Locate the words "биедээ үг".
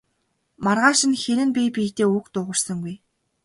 1.75-2.25